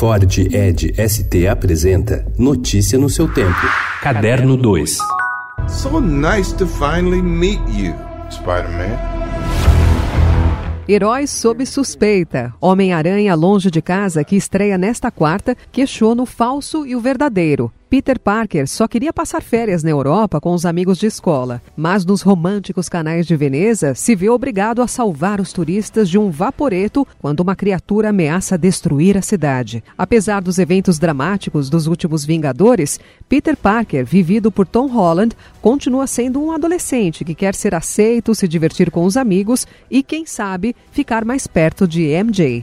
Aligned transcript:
Ford 0.00 0.24
Ed 0.50 0.94
ST 0.96 1.46
apresenta 1.46 2.24
Notícia 2.38 2.98
no 2.98 3.10
seu 3.10 3.30
tempo. 3.30 3.60
Caderno 4.00 4.56
2. 4.56 4.96
So 5.68 6.00
nice 6.00 6.54
to 6.56 6.66
finally 6.66 7.20
meet 7.20 7.60
you, 7.68 7.94
Spider-Man. 8.30 8.98
Heróis 10.88 11.28
sob 11.28 11.66
suspeita. 11.66 12.54
Homem-Aranha 12.62 13.34
Longe 13.34 13.70
de 13.70 13.82
Casa, 13.82 14.24
que 14.24 14.36
estreia 14.36 14.78
nesta 14.78 15.10
quarta, 15.10 15.54
questiona 15.70 16.22
o 16.22 16.26
falso 16.26 16.86
e 16.86 16.96
o 16.96 17.00
verdadeiro. 17.00 17.70
Peter 17.90 18.20
Parker 18.20 18.68
só 18.68 18.86
queria 18.86 19.12
passar 19.12 19.42
férias 19.42 19.82
na 19.82 19.90
Europa 19.90 20.40
com 20.40 20.54
os 20.54 20.64
amigos 20.64 20.96
de 20.96 21.06
escola, 21.06 21.60
mas 21.76 22.04
nos 22.04 22.22
românticos 22.22 22.88
canais 22.88 23.26
de 23.26 23.34
Veneza 23.34 23.96
se 23.96 24.14
vê 24.14 24.30
obrigado 24.30 24.80
a 24.80 24.86
salvar 24.86 25.40
os 25.40 25.52
turistas 25.52 26.08
de 26.08 26.16
um 26.16 26.30
vaporeto 26.30 27.04
quando 27.20 27.40
uma 27.40 27.56
criatura 27.56 28.10
ameaça 28.10 28.56
destruir 28.56 29.18
a 29.18 29.22
cidade. 29.22 29.82
Apesar 29.98 30.40
dos 30.40 30.60
eventos 30.60 31.00
dramáticos 31.00 31.68
dos 31.68 31.88
últimos 31.88 32.24
Vingadores, 32.24 33.00
Peter 33.28 33.56
Parker, 33.56 34.06
vivido 34.06 34.52
por 34.52 34.68
Tom 34.68 34.86
Holland, 34.86 35.36
continua 35.60 36.06
sendo 36.06 36.40
um 36.40 36.52
adolescente 36.52 37.24
que 37.24 37.34
quer 37.34 37.56
ser 37.56 37.74
aceito, 37.74 38.36
se 38.36 38.46
divertir 38.46 38.92
com 38.92 39.04
os 39.04 39.16
amigos 39.16 39.66
e, 39.90 40.00
quem 40.00 40.24
sabe, 40.24 40.76
ficar 40.92 41.24
mais 41.24 41.48
perto 41.48 41.88
de 41.88 42.02
MJ. 42.22 42.62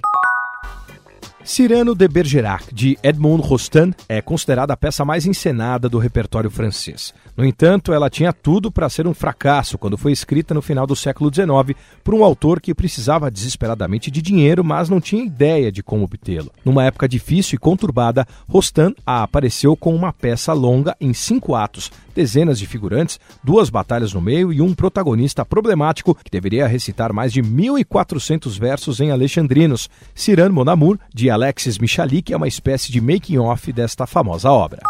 Cyrano 1.48 1.96
de 1.96 2.10
Bergerac, 2.10 2.76
de 2.76 3.00
Edmond 3.02 3.42
Rostand, 3.42 3.94
é 4.10 4.22
considerada 4.22 4.74
a 4.74 4.78
peça 4.78 5.06
mais 5.06 5.26
encenada 5.26 5.88
do 5.88 5.98
repertório 5.98 6.52
francês. 6.52 7.14
No 7.38 7.46
entanto, 7.46 7.94
ela 7.94 8.10
tinha 8.10 8.34
tudo 8.34 8.70
para 8.70 8.90
ser 8.90 9.08
um 9.08 9.14
fracasso 9.14 9.78
quando 9.78 9.98
foi 9.98 10.12
escrita 10.12 10.54
no 10.54 10.62
final 10.62 10.86
do 10.86 10.94
século 10.94 11.34
XIX 11.34 11.80
por 12.04 12.14
um 12.14 12.22
autor 12.22 12.60
que 12.60 12.76
precisava 12.76 13.32
desesperadamente 13.32 14.12
de 14.12 14.22
dinheiro, 14.22 14.62
mas 14.62 14.90
não 14.90 15.00
tinha 15.00 15.24
ideia 15.24 15.72
de 15.72 15.82
como 15.82 16.04
obtê-lo. 16.04 16.52
Numa 16.66 16.84
época 16.84 17.08
difícil 17.08 17.56
e 17.56 17.60
conturbada, 17.60 18.28
Rostand 18.46 18.94
apareceu 19.06 19.78
com 19.78 19.96
uma 19.96 20.12
peça 20.12 20.52
longa 20.52 20.98
em 21.00 21.14
cinco 21.14 21.56
atos, 21.56 21.90
dezenas 22.14 22.60
de 22.60 22.66
figurantes, 22.66 23.22
duas 23.42 23.70
batalhas 23.70 24.12
no 24.12 24.20
meio 24.20 24.52
e 24.52 24.60
um 24.60 24.74
protagonista 24.74 25.46
problemático 25.46 26.14
que 26.14 26.32
deveria 26.32 26.68
recitar 26.68 27.14
mais 27.14 27.32
de 27.32 27.42
1.400 27.42 28.60
versos 28.60 29.00
em 29.00 29.12
alexandrinos. 29.12 29.90
Cyrano 30.14 30.56
Mon 30.56 30.70
Amour, 30.70 31.00
de 31.14 31.30
Alexis 31.38 31.78
Michalik, 31.78 32.34
é 32.34 32.38
uma 32.38 32.48
espécie 32.48 32.92
de 32.92 33.00
making-off 33.00 33.72
desta 33.72 34.08
famosa 34.08 34.50
obra. 34.50 34.82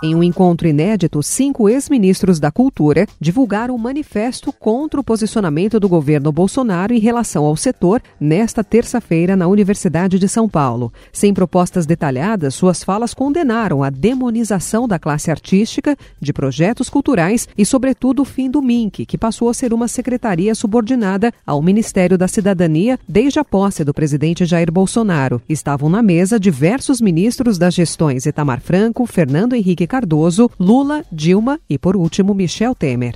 Em 0.00 0.14
um 0.14 0.22
encontro 0.22 0.68
inédito, 0.68 1.20
cinco 1.24 1.68
ex-ministros 1.68 2.38
da 2.38 2.52
Cultura 2.52 3.04
divulgaram 3.20 3.74
um 3.74 3.78
manifesto 3.78 4.52
contra 4.52 5.00
o 5.00 5.02
posicionamento 5.02 5.80
do 5.80 5.88
governo 5.88 6.30
Bolsonaro 6.30 6.94
em 6.94 7.00
relação 7.00 7.44
ao 7.44 7.56
setor 7.56 8.00
nesta 8.20 8.62
terça-feira 8.62 9.34
na 9.34 9.48
Universidade 9.48 10.16
de 10.16 10.28
São 10.28 10.48
Paulo. 10.48 10.92
Sem 11.12 11.34
propostas 11.34 11.84
detalhadas, 11.84 12.54
suas 12.54 12.84
falas 12.84 13.12
condenaram 13.12 13.82
a 13.82 13.90
demonização 13.90 14.86
da 14.86 15.00
classe 15.00 15.32
artística, 15.32 15.96
de 16.20 16.32
projetos 16.32 16.88
culturais 16.88 17.48
e, 17.58 17.66
sobretudo, 17.66 18.22
o 18.22 18.24
fim 18.24 18.48
do 18.48 18.62
MINC, 18.62 19.04
que 19.04 19.18
passou 19.18 19.48
a 19.48 19.54
ser 19.54 19.74
uma 19.74 19.88
secretaria 19.88 20.54
subordinada 20.54 21.32
ao 21.44 21.60
Ministério 21.60 22.16
da 22.16 22.28
Cidadania 22.28 23.00
desde 23.08 23.40
a 23.40 23.44
posse 23.44 23.82
do 23.82 23.92
presidente 23.92 24.46
Jair 24.46 24.70
Bolsonaro. 24.70 25.42
Estavam 25.48 25.88
na 25.88 26.02
mesa 26.02 26.38
diversos 26.38 27.00
ministros 27.00 27.58
das 27.58 27.74
gestões 27.74 28.26
Itamar 28.26 28.60
Franco, 28.60 29.04
Fernando 29.04 29.54
Henrique 29.54 29.87
Cardoso, 29.88 30.50
Lula, 30.60 31.04
Dilma 31.10 31.58
e, 31.68 31.78
por 31.78 31.96
último, 31.96 32.34
Michel 32.34 32.74
Temer. 32.74 33.14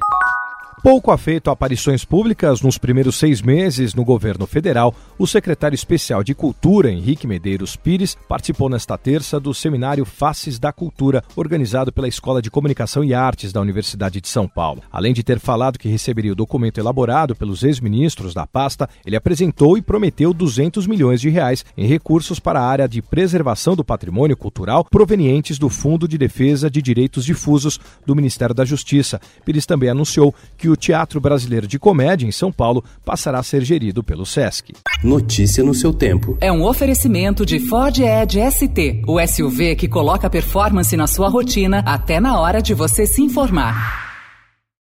Pouco 0.82 1.12
afeito 1.12 1.48
a 1.48 1.52
aparições 1.52 2.04
públicas 2.04 2.60
nos 2.60 2.76
primeiros 2.76 3.14
seis 3.14 3.40
meses 3.40 3.94
no 3.94 4.04
governo 4.04 4.48
federal, 4.48 4.92
o 5.16 5.28
secretário 5.28 5.76
especial 5.76 6.24
de 6.24 6.34
Cultura, 6.34 6.90
Henrique 6.90 7.24
Medeiros 7.24 7.76
Pires, 7.76 8.16
participou 8.28 8.68
nesta 8.68 8.98
terça 8.98 9.38
do 9.38 9.54
seminário 9.54 10.04
Faces 10.04 10.58
da 10.58 10.72
Cultura, 10.72 11.22
organizado 11.36 11.92
pela 11.92 12.08
Escola 12.08 12.42
de 12.42 12.50
Comunicação 12.50 13.04
e 13.04 13.14
Artes 13.14 13.52
da 13.52 13.60
Universidade 13.60 14.20
de 14.20 14.26
São 14.26 14.48
Paulo. 14.48 14.82
Além 14.90 15.14
de 15.14 15.22
ter 15.22 15.38
falado 15.38 15.78
que 15.78 15.88
receberia 15.88 16.32
o 16.32 16.34
documento 16.34 16.78
elaborado 16.78 17.36
pelos 17.36 17.62
ex-ministros 17.62 18.34
da 18.34 18.44
pasta, 18.44 18.90
ele 19.06 19.14
apresentou 19.14 19.78
e 19.78 19.82
prometeu 19.82 20.34
200 20.34 20.88
milhões 20.88 21.20
de 21.20 21.28
reais 21.28 21.64
em 21.76 21.86
recursos 21.86 22.40
para 22.40 22.58
a 22.58 22.66
área 22.66 22.88
de 22.88 23.00
preservação 23.00 23.76
do 23.76 23.84
patrimônio 23.84 24.36
cultural 24.36 24.84
provenientes 24.84 25.60
do 25.60 25.68
Fundo 25.68 26.08
de 26.08 26.18
Defesa 26.18 26.68
de 26.68 26.82
Direitos 26.82 27.24
Difusos 27.24 27.78
do 28.04 28.16
Ministério 28.16 28.52
da 28.52 28.64
Justiça. 28.64 29.20
Pires 29.44 29.64
também 29.64 29.88
anunciou 29.88 30.34
que 30.58 30.71
o 30.72 30.76
Teatro 30.76 31.20
Brasileiro 31.20 31.66
de 31.66 31.78
Comédia 31.78 32.26
em 32.26 32.32
São 32.32 32.50
Paulo 32.50 32.82
passará 33.04 33.38
a 33.38 33.42
ser 33.42 33.64
gerido 33.64 34.02
pelo 34.02 34.26
SESC. 34.26 34.72
Notícia 35.02 35.62
no 35.62 35.74
seu 35.74 35.92
tempo. 35.92 36.36
É 36.40 36.50
um 36.50 36.64
oferecimento 36.64 37.46
de 37.46 37.60
Ford 37.60 37.98
Edge 37.98 38.40
ST, 38.50 39.02
o 39.06 39.24
SUV 39.24 39.76
que 39.76 39.88
coloca 39.88 40.30
performance 40.30 40.96
na 40.96 41.06
sua 41.06 41.28
rotina 41.28 41.82
até 41.86 42.18
na 42.18 42.38
hora 42.40 42.60
de 42.60 42.74
você 42.74 43.06
se 43.06 43.22
informar. 43.22 44.11